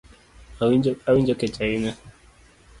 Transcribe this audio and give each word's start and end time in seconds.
Awinjo 0.61 1.33
kech 1.39 1.57
ahinya 1.63 1.91